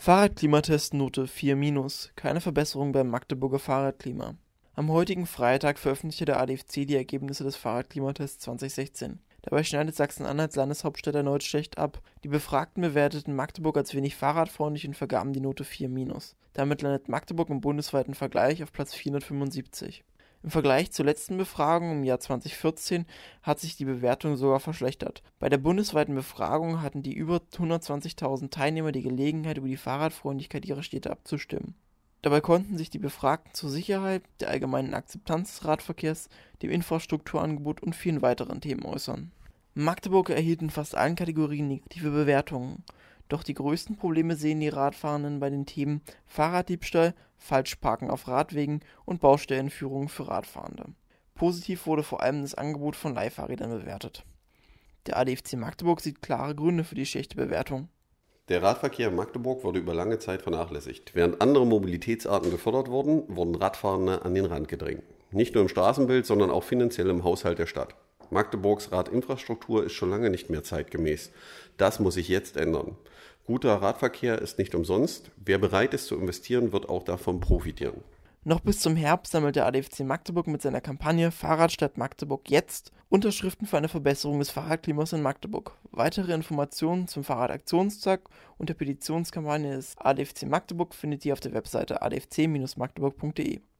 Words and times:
Fahrradklimatest 0.00 0.94
Note 0.94 1.26
4-, 1.26 2.10
keine 2.14 2.40
Verbesserung 2.40 2.92
beim 2.92 3.08
Magdeburger 3.08 3.58
Fahrradklima. 3.58 4.36
Am 4.76 4.92
heutigen 4.92 5.26
Freitag 5.26 5.76
veröffentlichte 5.76 6.24
der 6.24 6.38
ADFC 6.38 6.86
die 6.86 6.94
Ergebnisse 6.94 7.42
des 7.42 7.56
Fahrradklimatests 7.56 8.38
2016. 8.44 9.18
Dabei 9.42 9.64
schneidet 9.64 9.96
Sachsen-Anhalts 9.96 10.54
Landeshauptstadt 10.54 11.16
erneut 11.16 11.42
schlecht 11.42 11.78
ab. 11.78 12.00
Die 12.22 12.28
Befragten 12.28 12.80
bewerteten 12.82 13.34
Magdeburg 13.34 13.76
als 13.76 13.92
wenig 13.92 14.14
fahrradfreundlich 14.14 14.86
und 14.86 14.94
vergaben 14.94 15.32
die 15.32 15.40
Note 15.40 15.64
4-. 15.64 15.90
Damit 16.52 16.80
landet 16.80 17.08
Magdeburg 17.08 17.50
im 17.50 17.60
bundesweiten 17.60 18.14
Vergleich 18.14 18.62
auf 18.62 18.72
Platz 18.72 18.94
475. 18.94 20.04
Im 20.44 20.50
Vergleich 20.50 20.92
zur 20.92 21.04
letzten 21.04 21.36
Befragung 21.36 21.90
im 21.90 22.04
Jahr 22.04 22.20
2014 22.20 23.06
hat 23.42 23.58
sich 23.58 23.76
die 23.76 23.84
Bewertung 23.84 24.36
sogar 24.36 24.60
verschlechtert. 24.60 25.22
Bei 25.40 25.48
der 25.48 25.58
bundesweiten 25.58 26.14
Befragung 26.14 26.80
hatten 26.80 27.02
die 27.02 27.14
über 27.14 27.40
120.000 27.56 28.50
Teilnehmer 28.50 28.92
die 28.92 29.02
Gelegenheit, 29.02 29.58
über 29.58 29.66
die 29.66 29.76
Fahrradfreundlichkeit 29.76 30.64
ihrer 30.64 30.84
Städte 30.84 31.10
abzustimmen. 31.10 31.74
Dabei 32.22 32.40
konnten 32.40 32.78
sich 32.78 32.88
die 32.88 32.98
Befragten 32.98 33.52
zur 33.54 33.70
Sicherheit, 33.70 34.22
der 34.40 34.50
allgemeinen 34.50 34.94
Akzeptanz 34.94 35.54
des 35.56 35.64
Radverkehrs, 35.64 36.28
dem 36.62 36.70
Infrastrukturangebot 36.70 37.82
und 37.82 37.96
vielen 37.96 38.22
weiteren 38.22 38.60
Themen 38.60 38.84
äußern. 38.84 39.32
Magdeburg 39.74 40.30
erhielt 40.30 40.62
in 40.62 40.70
fast 40.70 40.96
allen 40.96 41.14
Kategorien 41.14 41.68
negative 41.68 42.10
Bewertungen 42.10 42.84
doch 43.28 43.42
die 43.42 43.54
größten 43.54 43.96
Probleme 43.96 44.36
sehen 44.36 44.60
die 44.60 44.68
Radfahrenden 44.68 45.40
bei 45.40 45.50
den 45.50 45.66
Themen 45.66 46.02
Fahrraddiebstahl, 46.26 47.14
Falschparken 47.36 48.10
auf 48.10 48.26
Radwegen 48.26 48.80
und 49.04 49.20
Baustellenführungen 49.20 50.08
für 50.08 50.28
Radfahrende. 50.28 50.86
Positiv 51.34 51.86
wurde 51.86 52.02
vor 52.02 52.22
allem 52.22 52.42
das 52.42 52.54
Angebot 52.54 52.96
von 52.96 53.14
Leihfahrrädern 53.14 53.70
bewertet. 53.70 54.24
Der 55.06 55.18
ADFC 55.18 55.54
Magdeburg 55.54 56.00
sieht 56.00 56.20
klare 56.20 56.54
Gründe 56.54 56.84
für 56.84 56.94
die 56.94 57.06
schlechte 57.06 57.36
Bewertung. 57.36 57.88
Der 58.48 58.62
Radverkehr 58.62 59.08
in 59.08 59.14
Magdeburg 59.14 59.62
wurde 59.62 59.78
über 59.78 59.94
lange 59.94 60.18
Zeit 60.18 60.42
vernachlässigt. 60.42 61.14
Während 61.14 61.40
andere 61.40 61.66
Mobilitätsarten 61.66 62.50
gefördert 62.50 62.88
wurden, 62.88 63.24
wurden 63.28 63.54
Radfahrende 63.54 64.24
an 64.24 64.34
den 64.34 64.46
Rand 64.46 64.68
gedrängt. 64.68 65.02
Nicht 65.30 65.54
nur 65.54 65.62
im 65.62 65.68
Straßenbild, 65.68 66.24
sondern 66.24 66.50
auch 66.50 66.64
finanziell 66.64 67.10
im 67.10 67.24
Haushalt 67.24 67.58
der 67.58 67.66
Stadt. 67.66 67.94
Magdeburgs 68.30 68.92
Radinfrastruktur 68.92 69.84
ist 69.84 69.92
schon 69.92 70.10
lange 70.10 70.30
nicht 70.30 70.50
mehr 70.50 70.64
zeitgemäß. 70.64 71.30
Das 71.76 72.00
muss 72.00 72.14
sich 72.14 72.28
jetzt 72.28 72.56
ändern. 72.56 72.96
Guter 73.46 73.74
Radverkehr 73.76 74.40
ist 74.42 74.58
nicht 74.58 74.74
umsonst. 74.74 75.30
Wer 75.36 75.58
bereit 75.58 75.94
ist 75.94 76.06
zu 76.06 76.16
investieren, 76.16 76.72
wird 76.72 76.88
auch 76.88 77.02
davon 77.02 77.40
profitieren. 77.40 78.02
Noch 78.44 78.60
bis 78.60 78.80
zum 78.80 78.96
Herbst 78.96 79.32
sammelt 79.32 79.56
der 79.56 79.66
ADFC 79.66 80.00
Magdeburg 80.00 80.46
mit 80.46 80.62
seiner 80.62 80.80
Kampagne 80.80 81.30
Fahrradstadt 81.30 81.98
Magdeburg 81.98 82.48
jetzt 82.50 82.92
Unterschriften 83.10 83.66
für 83.66 83.78
eine 83.78 83.88
Verbesserung 83.88 84.38
des 84.38 84.50
Fahrradklimas 84.50 85.12
in 85.12 85.22
Magdeburg. 85.22 85.76
Weitere 85.90 86.32
Informationen 86.32 87.08
zum 87.08 87.24
Fahrradaktionstag 87.24 88.28
und 88.58 88.68
der 88.68 88.74
Petitionskampagne 88.74 89.76
des 89.76 89.96
ADFC 89.98 90.44
Magdeburg 90.46 90.94
findet 90.94 91.24
ihr 91.24 91.32
auf 91.32 91.40
der 91.40 91.54
Webseite 91.54 92.02
adfc-magdeburg.de. 92.02 93.60